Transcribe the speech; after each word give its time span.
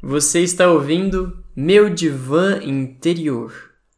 Você 0.00 0.42
está 0.42 0.70
ouvindo 0.70 1.42
Meu 1.56 1.90
Divã 1.90 2.60
Interior, 2.62 3.52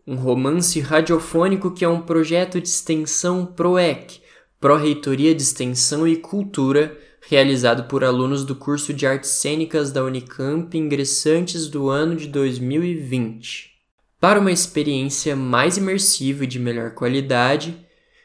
um 0.07 0.15
romance 0.15 0.81
radiofônico 0.81 1.73
que 1.73 1.85
é 1.85 1.89
um 1.89 2.01
projeto 2.01 2.59
de 2.59 2.69
extensão 2.69 3.45
PROEC, 3.45 4.23
Pró-Reitoria 4.59 5.35
de 5.35 5.43
Extensão 5.43 6.09
e 6.09 6.17
Cultura, 6.17 6.99
realizado 7.29 7.85
por 7.85 8.03
alunos 8.03 8.47
do 8.47 8.57
curso 8.57 8.95
de 8.95 9.07
Artes 9.07 9.29
Cênicas 9.29 9.93
da 9.93 10.03
Unicamp 10.03 10.75
ingressantes 10.75 11.69
do 11.69 11.91
ano 11.91 12.17
de 12.17 12.29
2020. 12.29 13.71
Para 14.19 14.41
uma 14.41 14.51
experiência 14.51 15.37
mais 15.37 15.77
imersiva 15.77 16.45
e 16.45 16.47
de 16.47 16.59
melhor 16.59 16.95
qualidade, 16.95 17.79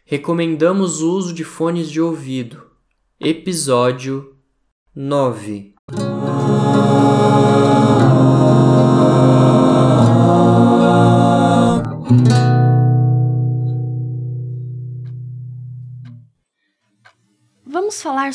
recomendamos 0.05 1.01
o 1.01 1.11
uso 1.11 1.33
de 1.33 1.43
fones 1.43 1.91
de 1.91 1.99
ouvido. 1.99 2.71
Episódio 3.19 4.33
9 4.95 5.74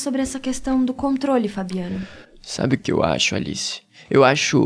sobre 0.00 0.22
essa 0.22 0.40
questão 0.40 0.84
do 0.84 0.92
controle, 0.92 1.48
Fabiano. 1.48 2.06
Sabe 2.42 2.76
o 2.76 2.78
que 2.78 2.90
eu 2.90 3.02
acho, 3.02 3.34
Alice? 3.34 3.82
Eu 4.10 4.24
acho. 4.24 4.58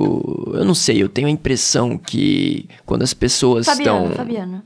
Eu 0.54 0.64
não 0.64 0.74
sei, 0.74 1.02
eu 1.02 1.08
tenho 1.08 1.26
a 1.26 1.30
impressão 1.30 1.98
que 1.98 2.68
quando 2.86 3.02
as 3.02 3.12
pessoas 3.12 3.66
Fabiano, 3.66 4.04
estão. 4.04 4.16
Fabiano, 4.16 4.62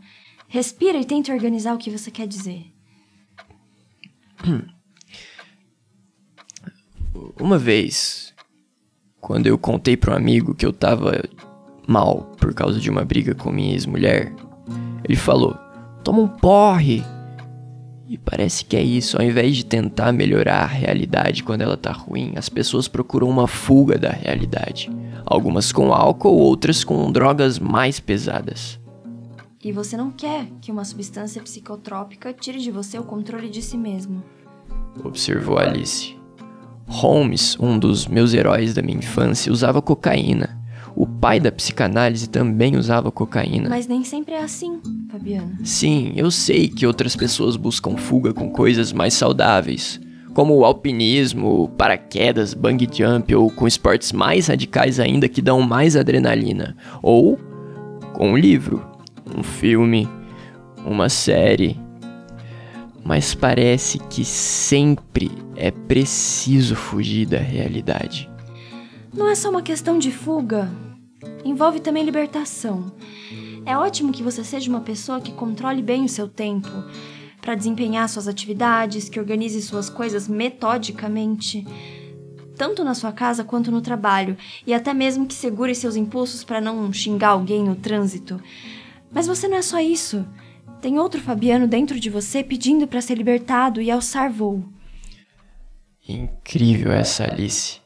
respira 0.46 0.98
e 0.98 1.04
tente 1.04 1.32
organizar 1.32 1.74
o 1.74 1.78
que 1.78 1.90
você 1.90 2.10
quer 2.10 2.28
dizer. 2.28 2.66
Uma 7.40 7.58
vez, 7.58 8.32
quando 9.20 9.46
eu 9.46 9.58
contei 9.58 9.96
para 9.96 10.12
um 10.12 10.16
amigo 10.16 10.54
que 10.54 10.64
eu 10.64 10.72
tava 10.72 11.24
mal 11.86 12.32
por 12.38 12.54
causa 12.54 12.78
de 12.78 12.88
uma 12.88 13.04
briga 13.04 13.34
com 13.34 13.50
minha 13.50 13.72
ex-mulher, 13.72 14.32
ele 15.02 15.16
falou: 15.16 15.56
toma 16.04 16.20
um 16.20 16.28
porre. 16.28 17.02
E 18.08 18.16
parece 18.16 18.64
que 18.64 18.74
é 18.74 18.82
isso, 18.82 19.18
ao 19.18 19.22
invés 19.22 19.54
de 19.54 19.66
tentar 19.66 20.12
melhorar 20.12 20.62
a 20.62 20.66
realidade 20.66 21.42
quando 21.42 21.60
ela 21.60 21.76
tá 21.76 21.92
ruim, 21.92 22.32
as 22.36 22.48
pessoas 22.48 22.88
procuram 22.88 23.28
uma 23.28 23.46
fuga 23.46 23.98
da 23.98 24.08
realidade. 24.08 24.90
Algumas 25.26 25.70
com 25.70 25.92
álcool, 25.92 26.32
outras 26.32 26.82
com 26.82 27.12
drogas 27.12 27.58
mais 27.58 28.00
pesadas. 28.00 28.80
E 29.62 29.70
você 29.72 29.94
não 29.94 30.10
quer 30.10 30.46
que 30.62 30.72
uma 30.72 30.86
substância 30.86 31.42
psicotrópica 31.42 32.32
tire 32.32 32.60
de 32.60 32.70
você 32.70 32.98
o 32.98 33.02
controle 33.02 33.50
de 33.50 33.60
si 33.60 33.76
mesmo. 33.76 34.22
Observou 35.04 35.58
Alice. 35.58 36.16
Holmes, 36.86 37.58
um 37.60 37.78
dos 37.78 38.06
meus 38.06 38.32
heróis 38.32 38.72
da 38.72 38.80
minha 38.80 38.96
infância, 38.96 39.52
usava 39.52 39.82
cocaína. 39.82 40.58
O 41.00 41.06
pai 41.06 41.38
da 41.38 41.52
psicanálise 41.52 42.28
também 42.28 42.76
usava 42.76 43.12
cocaína. 43.12 43.68
Mas 43.68 43.86
nem 43.86 44.02
sempre 44.02 44.34
é 44.34 44.42
assim, 44.42 44.80
Fabiano. 45.08 45.56
Sim, 45.62 46.12
eu 46.16 46.28
sei 46.28 46.66
que 46.66 46.84
outras 46.84 47.14
pessoas 47.14 47.54
buscam 47.56 47.96
fuga 47.96 48.34
com 48.34 48.50
coisas 48.50 48.92
mais 48.92 49.14
saudáveis, 49.14 50.00
como 50.34 50.56
o 50.56 50.64
alpinismo, 50.64 51.68
paraquedas, 51.78 52.52
bungee 52.52 52.88
jump 52.92 53.32
ou 53.32 53.48
com 53.48 53.68
esportes 53.68 54.10
mais 54.10 54.48
radicais 54.48 54.98
ainda 54.98 55.28
que 55.28 55.40
dão 55.40 55.62
mais 55.62 55.94
adrenalina, 55.94 56.76
ou 57.00 57.38
com 58.12 58.32
um 58.32 58.36
livro, 58.36 58.84
um 59.38 59.44
filme, 59.44 60.08
uma 60.84 61.08
série. 61.08 61.78
Mas 63.04 63.36
parece 63.36 64.00
que 64.00 64.24
sempre 64.24 65.30
é 65.54 65.70
preciso 65.70 66.74
fugir 66.74 67.24
da 67.24 67.38
realidade. 67.38 68.28
Não 69.14 69.28
é 69.28 69.36
só 69.36 69.48
uma 69.48 69.62
questão 69.62 69.96
de 69.96 70.10
fuga. 70.10 70.68
Envolve 71.44 71.80
também 71.80 72.04
libertação. 72.04 72.92
É 73.66 73.76
ótimo 73.76 74.12
que 74.12 74.22
você 74.22 74.44
seja 74.44 74.70
uma 74.70 74.80
pessoa 74.80 75.20
que 75.20 75.32
controle 75.32 75.82
bem 75.82 76.04
o 76.04 76.08
seu 76.08 76.28
tempo 76.28 76.68
para 77.40 77.54
desempenhar 77.54 78.08
suas 78.08 78.28
atividades, 78.28 79.08
que 79.08 79.18
organize 79.18 79.60
suas 79.62 79.88
coisas 79.88 80.28
metodicamente, 80.28 81.66
tanto 82.56 82.84
na 82.84 82.94
sua 82.94 83.12
casa 83.12 83.44
quanto 83.44 83.70
no 83.70 83.80
trabalho, 83.80 84.36
e 84.66 84.74
até 84.74 84.92
mesmo 84.92 85.26
que 85.26 85.34
segure 85.34 85.74
seus 85.74 85.96
impulsos 85.96 86.44
para 86.44 86.60
não 86.60 86.92
xingar 86.92 87.28
alguém 87.28 87.64
no 87.64 87.76
trânsito. 87.76 88.40
Mas 89.10 89.26
você 89.26 89.48
não 89.48 89.56
é 89.56 89.62
só 89.62 89.80
isso. 89.80 90.26
Tem 90.80 90.98
outro 90.98 91.20
Fabiano 91.20 91.66
dentro 91.66 91.98
de 91.98 92.10
você 92.10 92.42
pedindo 92.42 92.86
para 92.86 93.00
ser 93.00 93.16
libertado 93.16 93.80
e 93.80 93.90
alçar 93.90 94.30
voo. 94.30 94.64
Incrível 96.08 96.92
essa 96.92 97.24
Alice. 97.24 97.80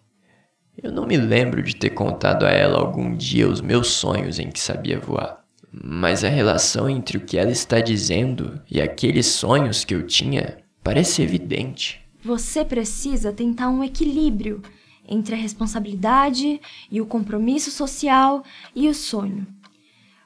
Eu 0.83 0.91
não 0.91 1.07
me 1.07 1.17
lembro 1.17 1.63
de 1.63 1.77
ter 1.77 1.91
contado 1.91 2.45
a 2.45 2.51
ela 2.51 2.81
algum 2.81 3.15
dia 3.15 3.49
os 3.49 3.61
meus 3.61 3.87
sonhos 3.87 4.41
em 4.41 4.51
que 4.51 4.59
sabia 4.59 4.99
voar. 4.99 5.45
Mas 5.73 6.25
a 6.25 6.29
relação 6.29 6.91
entre 6.91 7.17
o 7.17 7.21
que 7.21 7.39
ela 7.39 7.53
está 7.53 7.81
dizendo 7.81 8.61
e 8.69 8.81
aqueles 8.81 9.27
sonhos 9.27 9.85
que 9.85 9.95
eu 9.95 10.05
tinha 10.05 10.59
parece 10.83 11.23
evidente. 11.23 12.01
Você 12.25 12.65
precisa 12.65 13.33
tentar 13.33 13.69
um 13.69 13.85
equilíbrio 13.85 14.61
entre 15.09 15.37
a 15.37 15.39
responsabilidade 15.39 16.61
e 16.91 17.01
o 17.01 17.07
compromisso 17.07 17.71
social 17.71 18.43
e 18.75 18.89
o 18.89 18.95
sonho. 18.95 19.47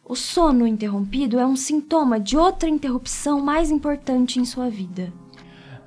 O 0.08 0.14
sono 0.14 0.66
interrompido 0.66 1.38
é 1.38 1.46
um 1.46 1.56
sintoma 1.56 2.18
de 2.18 2.36
outra 2.36 2.68
interrupção 2.68 3.40
mais 3.40 3.70
importante 3.70 4.40
em 4.40 4.44
sua 4.44 4.70
vida. 4.70 5.12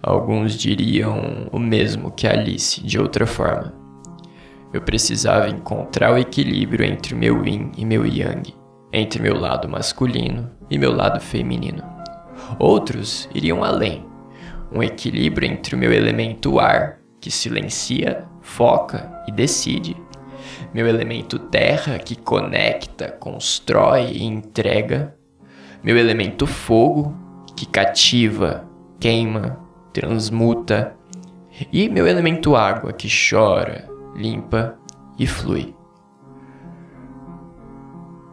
Alguns 0.01 0.53
diriam 0.53 1.49
o 1.51 1.57
mesmo 1.57 2.11
que 2.11 2.27
Alice, 2.27 2.81
de 2.81 2.99
outra 2.99 3.25
forma. 3.25 3.78
Eu 4.71 4.81
precisava 4.81 5.49
encontrar 5.49 6.13
o 6.13 6.17
equilíbrio 6.17 6.85
entre 6.85 7.15
meu 7.15 7.43
yin 7.45 7.71
e 7.75 7.83
meu 7.83 8.05
yang, 8.05 8.53
entre 8.93 9.21
meu 9.21 9.39
lado 9.39 9.67
masculino 9.67 10.51
e 10.69 10.77
meu 10.77 10.95
lado 10.95 11.19
feminino. 11.19 11.83
Outros 12.59 13.27
iriam 13.33 13.63
além, 13.63 14.05
um 14.71 14.83
equilíbrio 14.83 15.49
entre 15.49 15.75
o 15.75 15.77
meu 15.77 15.91
elemento 15.91 16.59
ar, 16.59 16.99
que 17.19 17.31
silencia, 17.31 18.25
foca 18.41 19.11
e 19.27 19.31
decide, 19.31 19.97
meu 20.73 20.87
elemento 20.87 21.39
terra, 21.39 21.97
que 21.97 22.15
conecta, 22.15 23.09
constrói 23.09 24.11
e 24.11 24.23
entrega, 24.23 25.15
meu 25.83 25.97
elemento 25.97 26.45
fogo, 26.45 27.15
que 27.55 27.65
cativa, 27.65 28.65
queima, 28.99 29.59
transmuta, 29.91 30.95
e 31.73 31.89
meu 31.89 32.07
elemento 32.07 32.55
água, 32.55 32.93
que 32.93 33.07
chora, 33.09 33.88
limpa 34.15 34.77
e 35.17 35.25
flui. 35.25 35.75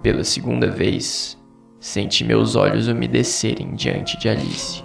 Pela 0.02 0.22
segunda 0.24 0.70
vez, 0.70 1.36
senti 1.80 2.24
meus 2.24 2.54
olhos 2.54 2.88
umedecerem 2.88 3.74
diante 3.74 4.18
de 4.18 4.28
Alice. 4.28 4.84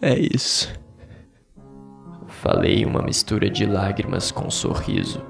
É 0.00 0.18
isso. 0.18 0.72
Falei 2.26 2.84
uma 2.84 3.02
mistura 3.02 3.50
de 3.50 3.66
lágrimas 3.66 4.30
com 4.30 4.48
sorriso. 4.50 5.20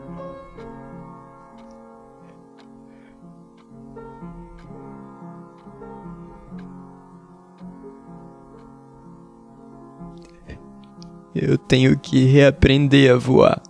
Eu 11.40 11.56
tenho 11.56 11.98
que 11.98 12.24
reaprender 12.24 13.12
a 13.12 13.16
voar. 13.16 13.62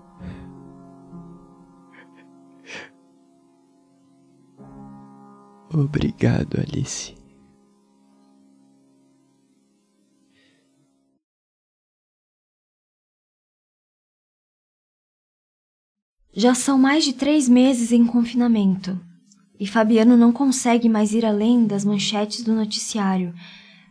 Obrigado, 5.73 6.59
Alice. 6.59 7.15
Já 16.33 16.55
são 16.55 16.79
mais 16.79 17.05
de 17.05 17.13
três 17.13 17.49
meses 17.49 17.93
em 17.93 18.07
confinamento 18.07 18.99
e 19.59 19.67
Fabiano 19.67 20.17
não 20.17 20.33
consegue 20.33 20.89
mais 20.89 21.13
ir 21.13 21.27
além 21.27 21.67
das 21.67 21.85
manchetes 21.85 22.45
do 22.45 22.55
noticiário, 22.55 23.35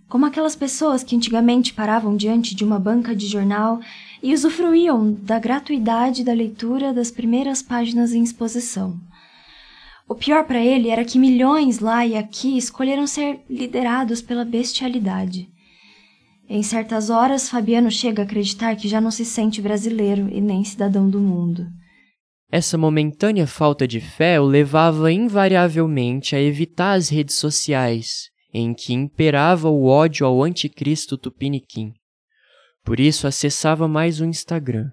como 0.07 0.25
aquelas 0.25 0.55
pessoas 0.55 1.03
que 1.03 1.15
antigamente 1.15 1.73
paravam 1.73 2.15
diante 2.15 2.55
de 2.55 2.63
uma 2.63 2.79
banca 2.79 3.15
de 3.15 3.27
jornal 3.27 3.79
e 4.21 4.33
usufruíam 4.33 5.13
da 5.13 5.37
gratuidade 5.37 6.23
da 6.23 6.33
leitura 6.33 6.93
das 6.93 7.11
primeiras 7.11 7.61
páginas 7.61 8.13
em 8.13 8.23
exposição. 8.23 8.97
O 10.07 10.15
pior 10.15 10.45
para 10.45 10.63
ele 10.63 10.89
era 10.89 11.03
que 11.03 11.19
milhões 11.19 11.79
lá 11.79 12.05
e 12.05 12.15
aqui 12.15 12.57
escolheram 12.57 13.05
ser 13.05 13.41
liderados 13.49 14.21
pela 14.21 14.45
bestialidade. 14.45 15.49
Em 16.49 16.63
certas 16.63 17.09
horas, 17.09 17.49
Fabiano 17.49 17.91
chega 17.91 18.21
a 18.21 18.25
acreditar 18.25 18.73
que 18.77 18.87
já 18.87 19.01
não 19.01 19.11
se 19.11 19.25
sente 19.25 19.61
brasileiro 19.61 20.29
e 20.31 20.39
nem 20.39 20.63
cidadão 20.63 21.09
do 21.09 21.19
mundo. 21.19 21.67
Essa 22.49 22.77
momentânea 22.77 23.45
falta 23.45 23.85
de 23.85 23.99
fé 23.99 24.39
o 24.39 24.45
levava 24.45 25.11
invariavelmente 25.11 26.33
a 26.33 26.41
evitar 26.41 26.93
as 26.93 27.09
redes 27.09 27.35
sociais, 27.35 28.29
em 28.53 28.73
que 28.73 28.93
imperava 28.93 29.69
o 29.69 29.85
ódio 29.85 30.25
ao 30.25 30.43
anticristo 30.43 31.17
tupiniquim. 31.17 31.93
Por 32.83 32.99
isso 32.99 33.27
acessava 33.27 33.87
mais 33.87 34.21
o 34.21 34.25
Instagram. 34.25 34.89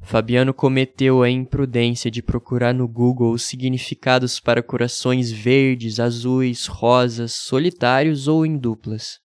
Fabiano 0.00 0.52
cometeu 0.52 1.22
a 1.22 1.30
imprudência 1.30 2.10
de 2.10 2.20
procurar 2.20 2.74
no 2.74 2.88
Google 2.88 3.32
os 3.32 3.44
significados 3.44 4.40
para 4.40 4.62
corações 4.62 5.30
verdes, 5.30 6.00
azuis, 6.00 6.66
rosas, 6.66 7.32
solitários 7.32 8.26
ou 8.26 8.44
em 8.44 8.58
duplas. 8.58 9.20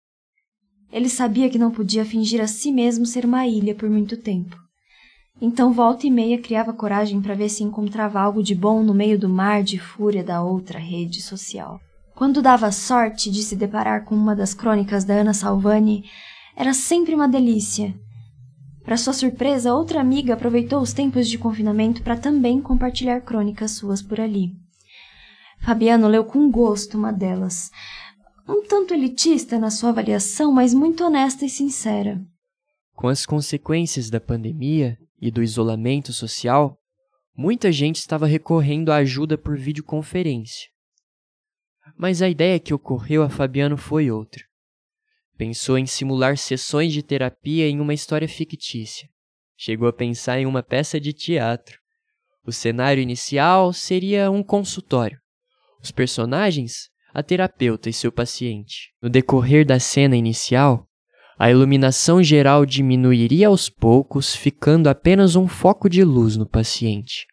Ele 0.92 1.10
sabia 1.10 1.50
que 1.50 1.58
não 1.58 1.72
podia 1.72 2.06
fingir 2.06 2.40
a 2.40 2.48
si 2.48 2.72
mesmo 2.72 3.06
ser 3.06 3.26
uma 3.26 3.48
ilha 3.48 3.74
por 3.74 3.90
muito 3.90 4.16
tempo. 4.16 4.56
Então, 5.42 5.74
volta 5.74 6.08
e 6.08 6.12
meia 6.12 6.40
criava 6.40 6.74
coragem 6.74 7.22
para 7.22 7.36
ver 7.36 7.50
se 7.50 7.64
encontrava 7.64 8.20
algo 8.20 8.42
de 8.42 8.56
bom 8.56 8.84
no 8.84 8.94
meio 8.94 9.20
do 9.20 9.28
mar 9.28 9.62
de 9.64 9.78
fúria 9.78 10.24
da 10.24 10.44
outra 10.44 10.80
rede 10.80 11.22
social. 11.22 11.80
Quando 12.18 12.42
dava 12.42 12.72
sorte 12.72 13.30
de 13.30 13.44
se 13.44 13.56
deparar 13.56 14.04
com 14.04 14.16
uma 14.16 14.36
das 14.36 14.52
crônicas 14.52 15.06
da 15.06 15.14
Ana 15.14 15.36
Salvani, 15.36 16.04
era 16.56 16.74
sempre 16.74 17.14
uma 17.14 17.28
delícia. 17.28 17.94
Para 18.84 18.98
sua 18.98 19.14
surpresa, 19.14 19.76
outra 19.76 20.02
amiga 20.02 20.34
aproveitou 20.34 20.82
os 20.82 20.94
tempos 20.94 21.30
de 21.30 21.38
confinamento 21.38 22.02
para 22.02 22.18
também 22.18 22.60
compartilhar 22.60 23.22
crônicas 23.22 23.74
suas 23.74 24.02
por 24.02 24.20
ali. 24.20 24.56
Fabiano 25.62 26.08
leu 26.08 26.26
com 26.26 26.50
gosto 26.50 26.98
uma 26.98 27.14
delas, 27.14 27.70
um 28.50 28.66
tanto 28.66 28.96
elitista 28.96 29.60
na 29.60 29.70
sua 29.70 29.90
avaliação, 29.90 30.52
mas 30.52 30.74
muito 30.74 31.04
honesta 31.04 31.46
e 31.46 31.50
sincera. 31.50 32.20
Com 32.96 33.10
as 33.10 33.28
consequências 33.28 34.10
da 34.10 34.20
pandemia 34.20 34.98
e 35.22 35.30
do 35.30 35.44
isolamento 35.44 36.12
social, 36.12 36.80
muita 37.38 37.72
gente 37.72 37.98
estava 37.98 38.26
recorrendo 38.26 38.92
à 38.92 38.96
ajuda 38.96 39.38
por 39.38 39.56
videoconferência. 39.56 40.76
Mas 41.96 42.22
a 42.22 42.30
ideia 42.30 42.60
que 42.60 42.74
ocorreu 42.74 43.24
a 43.24 43.30
Fabiano 43.30 43.78
foi 43.78 44.10
outra. 44.12 44.44
Pensou 45.38 45.78
em 45.78 45.86
simular 45.86 46.38
sessões 46.38 46.92
de 46.92 47.04
terapia 47.04 47.70
em 47.70 47.80
uma 47.80 47.94
história 47.94 48.28
fictícia. 48.28 49.08
Chegou 49.56 49.88
a 49.88 49.94
pensar 49.94 50.40
em 50.40 50.46
uma 50.46 50.64
peça 50.64 51.00
de 51.00 51.14
teatro. 51.14 51.80
O 52.46 52.52
cenário 52.52 53.02
inicial 53.02 53.72
seria 53.72 54.32
um 54.32 54.42
consultório. 54.42 55.20
Os 55.82 55.92
personagens, 55.92 56.90
a 57.14 57.22
terapeuta 57.22 57.90
e 57.90 57.94
seu 57.94 58.12
paciente. 58.12 58.92
No 59.02 59.10
decorrer 59.10 59.66
da 59.66 59.80
cena 59.80 60.16
inicial, 60.16 60.88
a 61.38 61.52
iluminação 61.52 62.24
geral 62.24 62.66
diminuiria 62.66 63.48
aos 63.48 63.70
poucos, 63.70 64.36
ficando 64.36 64.88
apenas 64.88 65.36
um 65.36 65.48
foco 65.48 65.88
de 65.88 66.04
luz 66.04 66.36
no 66.36 66.48
paciente. 66.48 67.28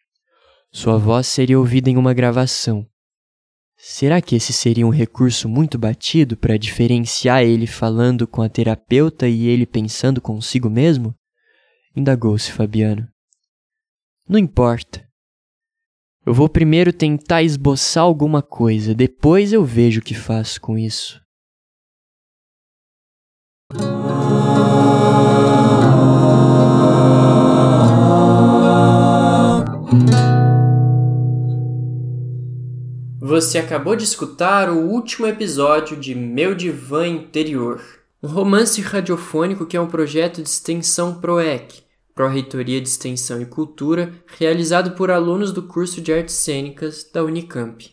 Sua 0.71 0.97
voz 0.97 1.25
seria 1.25 1.57
ouvida 1.57 1.89
em 1.89 1.97
uma 1.97 2.13
gravação. 2.13 2.85
Será 3.87 4.19
que 4.19 4.35
esse 4.35 4.51
seria 4.51 4.85
um 4.87 4.89
recurso 4.89 5.47
muito 5.47 5.77
batido 5.77 6.35
para 6.35 6.57
diferenciar 6.57 7.43
ele 7.43 7.67
falando 7.67 8.27
com 8.27 8.41
a 8.41 8.49
terapeuta 8.49 9.27
e 9.27 9.45
ele 9.45 9.63
pensando 9.63 10.19
consigo 10.19 10.71
mesmo? 10.71 11.13
Indagou-se 11.95 12.51
Fabiano. 12.51 13.07
Não 14.27 14.39
importa. 14.39 15.07
Eu 16.25 16.33
vou 16.33 16.49
primeiro 16.49 16.91
tentar 16.91 17.43
esboçar 17.43 18.03
alguma 18.03 18.41
coisa, 18.41 18.95
depois 18.95 19.53
eu 19.53 19.63
vejo 19.63 19.99
o 19.99 20.03
que 20.03 20.15
faço 20.15 20.59
com 20.59 20.75
isso. 20.79 21.21
Você 33.45 33.59
acabou 33.59 33.95
de 33.95 34.03
escutar 34.03 34.71
o 34.71 34.79
último 34.79 35.27
episódio 35.27 35.95
de 35.95 36.15
Meu 36.15 36.55
Divã 36.55 37.07
Interior, 37.07 37.79
um 38.21 38.27
romance 38.27 38.81
radiofônico 38.81 39.67
que 39.67 39.77
é 39.77 39.79
um 39.79 39.85
projeto 39.85 40.41
de 40.41 40.49
extensão 40.49 41.21
PROEC, 41.21 41.83
Pró-Reitoria 42.15 42.81
de 42.81 42.89
Extensão 42.89 43.39
e 43.39 43.45
Cultura, 43.45 44.11
realizado 44.25 44.93
por 44.95 45.11
alunos 45.11 45.51
do 45.51 45.61
curso 45.61 46.01
de 46.01 46.11
Artes 46.11 46.33
Cênicas 46.33 47.07
da 47.13 47.23
Unicamp. 47.23 47.87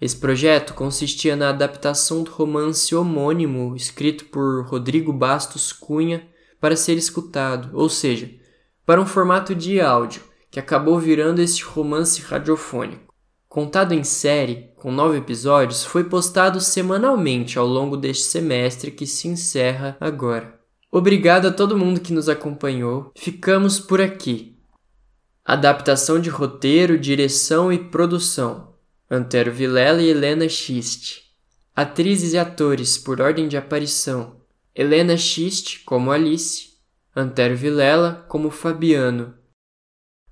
Esse 0.00 0.16
projeto 0.16 0.72
consistia 0.72 1.34
na 1.34 1.48
adaptação 1.48 2.22
do 2.22 2.30
romance 2.30 2.94
homônimo 2.94 3.74
escrito 3.74 4.26
por 4.26 4.64
Rodrigo 4.66 5.12
Bastos 5.12 5.72
Cunha 5.72 6.28
para 6.60 6.76
ser 6.76 6.96
escutado, 6.96 7.70
ou 7.72 7.88
seja, 7.88 8.30
para 8.86 9.00
um 9.00 9.06
formato 9.06 9.52
de 9.52 9.80
áudio, 9.80 10.22
que 10.48 10.60
acabou 10.60 10.96
virando 11.00 11.42
esse 11.42 11.60
romance 11.60 12.22
radiofônico. 12.22 13.09
Contado 13.50 13.92
em 13.92 14.04
série, 14.04 14.70
com 14.76 14.92
nove 14.92 15.18
episódios, 15.18 15.84
foi 15.84 16.04
postado 16.04 16.60
semanalmente 16.60 17.58
ao 17.58 17.66
longo 17.66 17.96
deste 17.96 18.26
semestre 18.26 18.92
que 18.92 19.04
se 19.04 19.26
encerra 19.26 19.96
agora. 19.98 20.56
Obrigado 20.88 21.48
a 21.48 21.52
todo 21.52 21.76
mundo 21.76 22.00
que 22.00 22.12
nos 22.12 22.28
acompanhou. 22.28 23.10
Ficamos 23.16 23.80
por 23.80 24.00
aqui. 24.00 24.56
Adaptação 25.44 26.20
de 26.20 26.30
roteiro, 26.30 26.96
direção 26.96 27.72
e 27.72 27.78
produção: 27.90 28.76
Antero 29.10 29.50
Vilela 29.50 30.00
e 30.00 30.10
Helena 30.10 30.48
Schist. 30.48 31.22
Atrizes 31.74 32.34
e 32.34 32.38
atores 32.38 32.96
por 32.96 33.20
ordem 33.20 33.48
de 33.48 33.56
aparição: 33.56 34.36
Helena 34.72 35.16
Schist 35.16 35.82
como 35.84 36.12
Alice, 36.12 36.74
Antero 37.16 37.56
Vilela 37.56 38.24
como 38.28 38.48
Fabiano. 38.48 39.34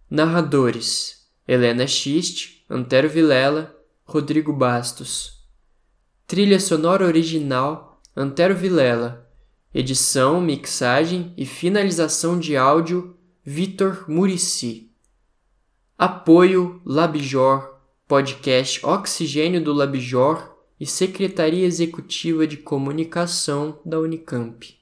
Narradores: 0.08 1.26
Helena 1.48 1.84
Schist 1.84 2.57
Antero 2.70 3.08
Vilela, 3.08 3.74
Rodrigo 4.04 4.52
Bastos. 4.52 5.42
Trilha 6.26 6.60
sonora 6.60 7.06
original, 7.06 8.02
Antero 8.14 8.54
Vilela. 8.54 9.26
Edição, 9.72 10.38
mixagem 10.38 11.32
e 11.34 11.46
finalização 11.46 12.38
de 12.38 12.58
áudio, 12.58 13.16
Vitor 13.42 14.04
Murici. 14.06 14.92
Apoio 15.96 16.82
Labjor, 16.84 17.74
podcast 18.06 18.84
Oxigênio 18.84 19.64
do 19.64 19.72
Labjor 19.72 20.54
e 20.78 20.84
Secretaria 20.84 21.64
Executiva 21.64 22.46
de 22.46 22.58
Comunicação 22.58 23.80
da 23.82 23.98
Unicamp. 23.98 24.77